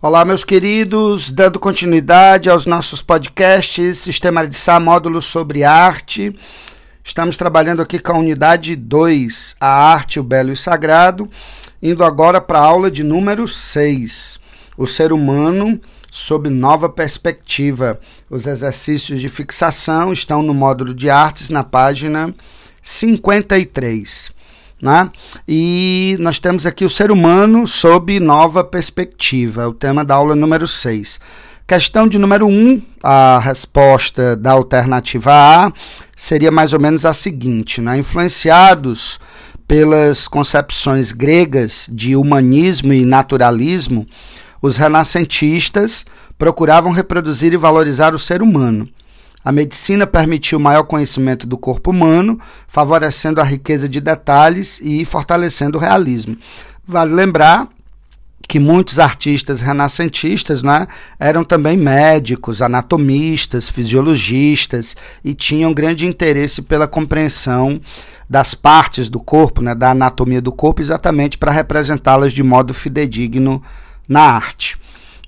Olá, 0.00 0.24
meus 0.24 0.44
queridos, 0.44 1.32
dando 1.32 1.58
continuidade 1.58 2.48
aos 2.48 2.66
nossos 2.66 3.02
podcasts, 3.02 3.98
Sistema 3.98 4.46
de 4.46 4.54
Sá, 4.54 4.78
módulo 4.78 5.20
sobre 5.20 5.64
arte. 5.64 6.38
Estamos 7.02 7.36
trabalhando 7.36 7.82
aqui 7.82 7.98
com 7.98 8.12
a 8.12 8.18
unidade 8.18 8.76
2, 8.76 9.56
a 9.60 9.66
arte, 9.66 10.20
o 10.20 10.22
belo 10.22 10.50
e 10.50 10.52
o 10.52 10.56
sagrado, 10.56 11.28
indo 11.82 12.04
agora 12.04 12.40
para 12.40 12.60
a 12.60 12.64
aula 12.64 12.92
de 12.92 13.02
número 13.02 13.48
6, 13.48 14.38
o 14.76 14.86
ser 14.86 15.12
humano 15.12 15.80
sob 16.12 16.48
nova 16.48 16.88
perspectiva. 16.88 17.98
Os 18.30 18.46
exercícios 18.46 19.20
de 19.20 19.28
fixação 19.28 20.12
estão 20.12 20.44
no 20.44 20.54
módulo 20.54 20.94
de 20.94 21.10
artes 21.10 21.50
na 21.50 21.64
página 21.64 22.32
53. 22.80 24.37
Né? 24.80 25.10
E 25.46 26.16
nós 26.20 26.38
temos 26.38 26.64
aqui 26.64 26.84
o 26.84 26.90
ser 26.90 27.10
humano 27.10 27.66
sob 27.66 28.20
nova 28.20 28.62
perspectiva, 28.62 29.68
o 29.68 29.74
tema 29.74 30.04
da 30.04 30.14
aula 30.14 30.36
número 30.36 30.66
6. 30.66 31.18
Questão 31.66 32.08
de 32.08 32.16
número 32.16 32.46
1, 32.46 32.50
um, 32.50 32.82
a 33.02 33.38
resposta 33.40 34.34
da 34.34 34.52
alternativa 34.52 35.32
A 35.32 35.72
seria 36.16 36.50
mais 36.50 36.72
ou 36.72 36.80
menos 36.80 37.04
a 37.04 37.12
seguinte: 37.12 37.80
né? 37.80 37.98
influenciados 37.98 39.18
pelas 39.66 40.26
concepções 40.26 41.12
gregas 41.12 41.86
de 41.92 42.16
humanismo 42.16 42.92
e 42.92 43.04
naturalismo, 43.04 44.06
os 44.62 44.76
renascentistas 44.76 46.06
procuravam 46.38 46.92
reproduzir 46.92 47.52
e 47.52 47.58
valorizar 47.58 48.14
o 48.14 48.18
ser 48.18 48.40
humano 48.40 48.88
a 49.48 49.52
medicina 49.52 50.06
permitiu 50.06 50.60
maior 50.60 50.82
conhecimento 50.82 51.46
do 51.46 51.56
corpo 51.56 51.90
humano, 51.90 52.38
favorecendo 52.66 53.40
a 53.40 53.44
riqueza 53.44 53.88
de 53.88 53.98
detalhes 53.98 54.78
e 54.82 55.06
fortalecendo 55.06 55.78
o 55.78 55.80
realismo. 55.80 56.36
Vale 56.86 57.14
lembrar 57.14 57.66
que 58.46 58.60
muitos 58.60 58.98
artistas 58.98 59.62
renascentistas 59.62 60.62
né, 60.62 60.86
eram 61.18 61.44
também 61.44 61.78
médicos, 61.78 62.60
anatomistas, 62.60 63.70
fisiologistas 63.70 64.94
e 65.24 65.32
tinham 65.32 65.72
grande 65.72 66.06
interesse 66.06 66.60
pela 66.60 66.86
compreensão 66.86 67.80
das 68.28 68.52
partes 68.54 69.08
do 69.08 69.18
corpo, 69.18 69.62
né, 69.62 69.74
da 69.74 69.92
anatomia 69.92 70.42
do 70.42 70.52
corpo, 70.52 70.82
exatamente 70.82 71.38
para 71.38 71.52
representá-las 71.52 72.34
de 72.34 72.42
modo 72.42 72.74
fidedigno 72.74 73.62
na 74.06 74.20
arte 74.20 74.78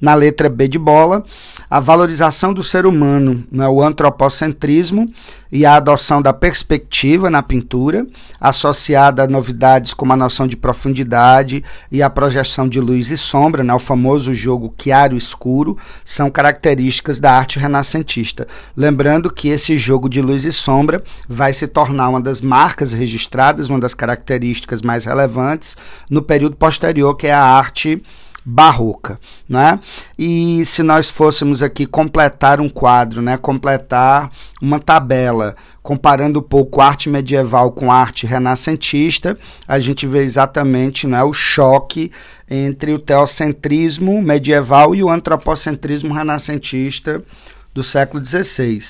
na 0.00 0.14
letra 0.14 0.48
B 0.48 0.66
de 0.66 0.78
bola, 0.78 1.24
a 1.68 1.78
valorização 1.78 2.52
do 2.52 2.64
ser 2.64 2.86
humano, 2.86 3.44
né, 3.50 3.68
o 3.68 3.82
antropocentrismo 3.82 5.08
e 5.52 5.66
a 5.66 5.76
adoção 5.76 6.22
da 6.22 6.32
perspectiva 6.32 7.28
na 7.28 7.42
pintura, 7.42 8.06
associada 8.40 9.22
a 9.22 9.26
novidades 9.28 9.92
como 9.94 10.12
a 10.12 10.16
noção 10.16 10.46
de 10.46 10.56
profundidade 10.56 11.62
e 11.90 12.02
a 12.02 12.10
projeção 12.10 12.68
de 12.68 12.80
luz 12.80 13.10
e 13.10 13.16
sombra, 13.16 13.62
né, 13.62 13.72
o 13.74 13.78
famoso 13.78 14.34
jogo 14.34 14.74
chiaro-escuro, 14.80 15.76
são 16.04 16.30
características 16.30 17.20
da 17.20 17.32
arte 17.32 17.58
renascentista. 17.58 18.48
Lembrando 18.76 19.32
que 19.32 19.48
esse 19.48 19.76
jogo 19.78 20.08
de 20.08 20.20
luz 20.20 20.44
e 20.44 20.52
sombra 20.52 21.02
vai 21.28 21.52
se 21.52 21.68
tornar 21.68 22.08
uma 22.08 22.20
das 22.20 22.40
marcas 22.40 22.92
registradas, 22.92 23.68
uma 23.68 23.78
das 23.78 23.94
características 23.94 24.82
mais 24.82 25.04
relevantes 25.04 25.76
no 26.08 26.22
período 26.22 26.56
posterior, 26.56 27.14
que 27.16 27.26
é 27.26 27.32
a 27.32 27.44
arte 27.44 28.02
barroca, 28.44 29.18
né? 29.48 29.78
E 30.18 30.64
se 30.64 30.82
nós 30.82 31.10
fôssemos 31.10 31.62
aqui 31.62 31.86
completar 31.86 32.60
um 32.60 32.68
quadro, 32.68 33.20
né, 33.20 33.36
completar 33.36 34.30
uma 34.60 34.78
tabela, 34.80 35.56
comparando 35.82 36.40
um 36.40 36.42
pouco 36.42 36.80
arte 36.80 37.08
medieval 37.08 37.72
com 37.72 37.92
arte 37.92 38.26
renascentista, 38.26 39.36
a 39.68 39.78
gente 39.78 40.06
vê 40.06 40.22
exatamente, 40.22 41.06
né, 41.06 41.22
o 41.22 41.32
choque 41.32 42.10
entre 42.48 42.92
o 42.92 42.98
teocentrismo 42.98 44.20
medieval 44.22 44.94
e 44.94 45.02
o 45.02 45.10
antropocentrismo 45.10 46.12
renascentista 46.12 47.22
do 47.74 47.82
século 47.82 48.24
XVI. 48.24 48.80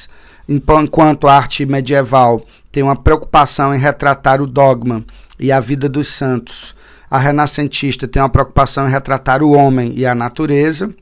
Enquanto 0.48 1.28
a 1.28 1.36
arte 1.36 1.66
medieval 1.66 2.44
tem 2.72 2.82
uma 2.82 2.96
preocupação 2.96 3.74
em 3.74 3.78
retratar 3.78 4.40
o 4.40 4.46
dogma 4.46 5.04
e 5.38 5.50
a 5.50 5.60
vida 5.60 5.88
dos 5.88 6.08
santos 6.08 6.74
a 7.10 7.18
renascentista 7.18 8.06
tem 8.06 8.22
uma 8.22 8.28
preocupação 8.28 8.86
em 8.86 8.90
retratar 8.90 9.42
o 9.42 9.50
homem 9.50 9.92
e 9.96 10.06
a 10.06 10.14
natureza. 10.14 10.94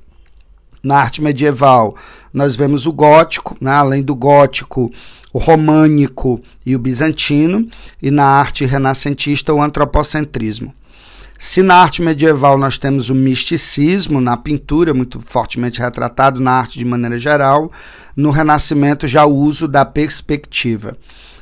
Na 0.83 0.97
arte 0.97 1.21
medieval, 1.21 1.95
nós 2.33 2.57
vemos 2.57 2.87
o 2.87 2.93
gótico, 2.93 3.57
né? 3.61 3.73
além 3.73 4.03
do 4.03 4.15
gótico, 4.15 4.91
o 5.33 5.39
românico 5.39 6.41
e 6.65 6.75
o 6.75 6.79
bizantino, 6.79 7.69
e 8.01 8.11
na 8.11 8.25
arte 8.25 8.65
renascentista, 8.65 9.53
o 9.53 9.61
antropocentrismo. 9.61 10.73
Se 11.39 11.63
na 11.63 11.77
arte 11.77 12.03
medieval 12.03 12.59
nós 12.59 12.79
temos 12.79 13.11
o 13.11 13.15
misticismo 13.15 14.21
na 14.21 14.37
pintura, 14.37 14.93
muito 14.93 15.21
fortemente 15.21 15.79
retratado 15.79 16.41
na 16.41 16.53
arte 16.53 16.79
de 16.79 16.85
maneira 16.85 17.17
geral, 17.17 17.71
no 18.17 18.33
Renascimento 18.33 19.07
já 19.07 19.25
o 19.25 19.33
uso 19.33 19.69
da 19.69 19.85
perspectiva. 19.85 20.97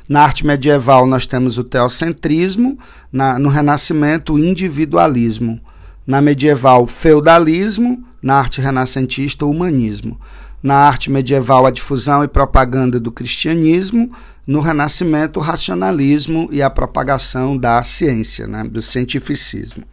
Na 0.07 0.21
arte 0.21 0.45
medieval, 0.45 1.05
nós 1.05 1.25
temos 1.25 1.57
o 1.57 1.63
teocentrismo, 1.63 2.77
na, 3.11 3.37
no 3.37 3.49
Renascimento, 3.49 4.33
o 4.33 4.39
individualismo. 4.39 5.59
Na 6.05 6.21
medieval, 6.21 6.87
feudalismo, 6.87 8.01
na 8.21 8.35
arte 8.35 8.61
renascentista, 8.61 9.45
o 9.45 9.51
humanismo. 9.51 10.19
Na 10.63 10.75
arte 10.75 11.11
medieval, 11.11 11.65
a 11.65 11.71
difusão 11.71 12.23
e 12.23 12.27
propaganda 12.27 12.99
do 12.99 13.11
cristianismo. 13.11 14.09
No 14.45 14.61
Renascimento, 14.61 15.39
o 15.39 15.43
racionalismo 15.43 16.47
e 16.51 16.61
a 16.61 16.69
propagação 16.69 17.57
da 17.57 17.83
ciência, 17.83 18.47
né, 18.47 18.63
do 18.63 18.81
cientificismo. 18.81 19.83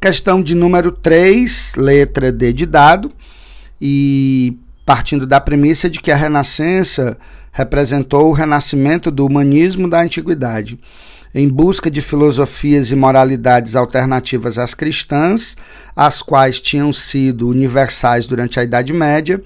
Questão 0.00 0.40
de 0.40 0.54
número 0.54 0.92
3, 0.92 1.72
letra 1.76 2.30
D 2.30 2.52
de 2.52 2.66
dado. 2.66 3.10
E 3.80 4.56
partindo 4.84 5.26
da 5.26 5.40
premissa 5.40 5.88
de 5.88 6.00
que 6.00 6.10
a 6.10 6.16
Renascença 6.16 7.16
representou 7.52 8.28
o 8.28 8.32
renascimento 8.32 9.10
do 9.10 9.24
humanismo 9.24 9.88
da 9.88 10.00
antiguidade. 10.00 10.78
Em 11.34 11.48
busca 11.48 11.90
de 11.90 12.00
filosofias 12.00 12.90
e 12.90 12.96
moralidades 12.96 13.74
alternativas 13.74 14.58
às 14.58 14.74
cristãs, 14.74 15.56
as 15.96 16.22
quais 16.22 16.60
tinham 16.60 16.92
sido 16.92 17.48
universais 17.48 18.26
durante 18.26 18.60
a 18.60 18.64
Idade 18.64 18.92
Média, 18.92 19.42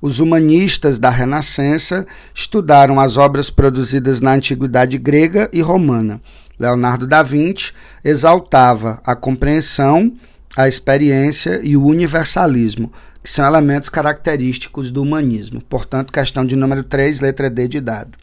os 0.00 0.18
humanistas 0.18 0.98
da 0.98 1.10
Renascença 1.10 2.06
estudaram 2.34 3.00
as 3.00 3.16
obras 3.16 3.50
produzidas 3.50 4.20
na 4.20 4.32
antiguidade 4.32 4.98
grega 4.98 5.48
e 5.52 5.60
romana. 5.60 6.20
Leonardo 6.58 7.06
da 7.06 7.22
Vinci 7.22 7.72
exaltava 8.04 9.00
a 9.04 9.16
compreensão 9.16 10.12
a 10.56 10.68
experiência 10.68 11.60
e 11.62 11.76
o 11.76 11.84
universalismo, 11.84 12.92
que 13.22 13.30
são 13.30 13.46
elementos 13.46 13.88
característicos 13.88 14.90
do 14.90 15.02
humanismo. 15.02 15.62
Portanto, 15.62 16.12
questão 16.12 16.44
de 16.44 16.56
número 16.56 16.82
3, 16.82 17.20
letra 17.20 17.48
D 17.48 17.68
de 17.68 17.80
dado. 17.80 18.18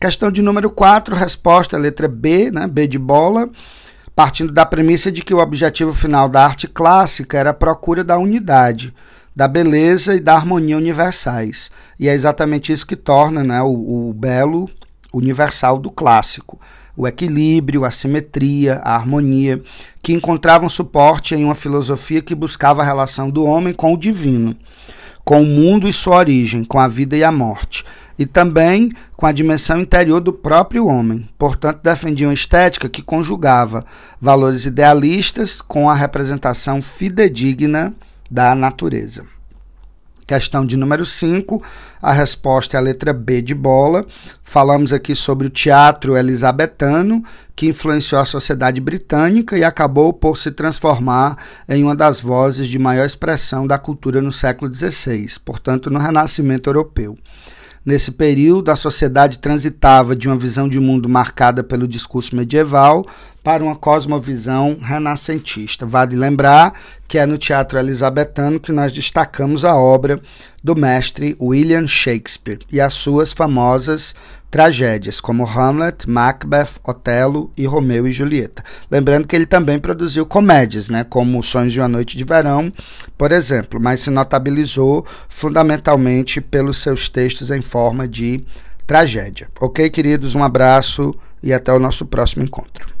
Questão 0.00 0.30
de 0.30 0.42
número 0.42 0.70
4, 0.70 1.14
resposta 1.14 1.78
letra 1.78 2.08
B, 2.08 2.50
né, 2.50 2.66
B 2.66 2.86
de 2.86 2.98
bola, 2.98 3.48
partindo 4.14 4.52
da 4.52 4.66
premissa 4.66 5.10
de 5.10 5.22
que 5.22 5.32
o 5.32 5.38
objetivo 5.38 5.94
final 5.94 6.28
da 6.28 6.44
arte 6.44 6.68
clássica 6.68 7.38
era 7.38 7.50
a 7.50 7.54
procura 7.54 8.04
da 8.04 8.18
unidade, 8.18 8.92
da 9.34 9.48
beleza 9.48 10.14
e 10.14 10.20
da 10.20 10.34
harmonia 10.34 10.76
universais. 10.76 11.70
E 11.98 12.08
é 12.08 12.12
exatamente 12.12 12.72
isso 12.72 12.86
que 12.86 12.96
torna 12.96 13.42
né, 13.42 13.62
o, 13.62 14.08
o 14.08 14.12
belo 14.12 14.68
universal 15.16 15.78
do 15.78 15.90
clássico 15.90 16.58
o 16.96 17.06
equilíbrio, 17.06 17.84
a 17.84 17.90
simetria, 17.90 18.80
a 18.84 18.94
harmonia, 18.94 19.62
que 20.02 20.12
encontravam 20.12 20.68
suporte 20.68 21.34
em 21.34 21.44
uma 21.44 21.54
filosofia 21.54 22.22
que 22.22 22.34
buscava 22.34 22.82
a 22.82 22.84
relação 22.84 23.30
do 23.30 23.44
homem 23.44 23.74
com 23.74 23.92
o 23.92 23.96
divino, 23.96 24.56
com 25.24 25.42
o 25.42 25.46
mundo 25.46 25.88
e 25.88 25.92
sua 25.92 26.18
origem, 26.18 26.62
com 26.62 26.78
a 26.78 26.86
vida 26.86 27.16
e 27.16 27.24
a 27.24 27.32
morte, 27.32 27.84
e 28.16 28.26
também 28.26 28.92
com 29.16 29.26
a 29.26 29.32
dimensão 29.32 29.80
interior 29.80 30.20
do 30.20 30.32
próprio 30.32 30.86
homem. 30.86 31.28
Portanto, 31.36 31.82
defendiam 31.82 32.32
estética 32.32 32.88
que 32.88 33.02
conjugava 33.02 33.84
valores 34.20 34.66
idealistas 34.66 35.60
com 35.60 35.90
a 35.90 35.94
representação 35.94 36.80
fidedigna 36.80 37.92
da 38.30 38.54
natureza. 38.54 39.33
Questão 40.26 40.64
de 40.64 40.76
número 40.76 41.04
5, 41.04 41.62
a 42.00 42.10
resposta 42.10 42.76
é 42.76 42.80
a 42.80 42.82
letra 42.82 43.12
B 43.12 43.42
de 43.42 43.54
bola. 43.54 44.06
Falamos 44.42 44.90
aqui 44.90 45.14
sobre 45.14 45.46
o 45.46 45.50
teatro 45.50 46.16
elisabetano, 46.16 47.22
que 47.54 47.66
influenciou 47.66 48.20
a 48.20 48.24
sociedade 48.24 48.80
britânica 48.80 49.58
e 49.58 49.62
acabou 49.62 50.14
por 50.14 50.38
se 50.38 50.50
transformar 50.50 51.36
em 51.68 51.84
uma 51.84 51.94
das 51.94 52.20
vozes 52.20 52.68
de 52.68 52.78
maior 52.78 53.04
expressão 53.04 53.66
da 53.66 53.76
cultura 53.76 54.22
no 54.22 54.32
século 54.32 54.74
XVI, 54.74 55.28
portanto, 55.44 55.90
no 55.90 55.98
Renascimento 55.98 56.70
Europeu. 56.70 57.18
Nesse 57.84 58.12
período, 58.12 58.70
a 58.70 58.76
sociedade 58.76 59.38
transitava 59.38 60.16
de 60.16 60.26
uma 60.26 60.36
visão 60.36 60.66
de 60.66 60.80
mundo 60.80 61.06
marcada 61.06 61.62
pelo 61.62 61.86
discurso 61.86 62.34
medieval 62.34 63.04
para 63.44 63.62
uma 63.62 63.76
cosmovisão 63.76 64.78
renascentista. 64.80 65.84
Vale 65.84 66.16
lembrar 66.16 66.72
que 67.06 67.18
é 67.18 67.26
no 67.26 67.36
teatro 67.36 67.78
elisabetano 67.78 68.58
que 68.58 68.72
nós 68.72 68.90
destacamos 68.90 69.66
a 69.66 69.76
obra 69.76 70.18
do 70.62 70.74
mestre 70.74 71.36
William 71.38 71.86
Shakespeare 71.86 72.60
e 72.72 72.80
as 72.80 72.94
suas 72.94 73.34
famosas 73.34 74.14
tragédias 74.50 75.20
como 75.20 75.44
Hamlet, 75.44 76.08
Macbeth, 76.08 76.78
Otelo 76.82 77.52
e 77.56 77.66
Romeu 77.66 78.06
e 78.06 78.12
Julieta. 78.12 78.64
Lembrando 78.90 79.28
que 79.28 79.36
ele 79.36 79.46
também 79.46 79.78
produziu 79.78 80.24
comédias, 80.24 80.88
né, 80.88 81.04
como 81.04 81.42
Sonhos 81.42 81.72
de 81.72 81.80
uma 81.80 81.88
Noite 81.88 82.16
de 82.16 82.24
Verão, 82.24 82.72
por 83.18 83.30
exemplo, 83.30 83.78
mas 83.78 84.00
se 84.00 84.10
notabilizou 84.10 85.04
fundamentalmente 85.28 86.40
pelos 86.40 86.78
seus 86.78 87.08
textos 87.10 87.50
em 87.50 87.60
forma 87.60 88.08
de 88.08 88.42
tragédia. 88.86 89.48
Ok, 89.60 89.90
queridos? 89.90 90.34
Um 90.34 90.44
abraço 90.44 91.14
e 91.42 91.52
até 91.52 91.72
o 91.72 91.80
nosso 91.80 92.06
próximo 92.06 92.44
encontro. 92.44 92.93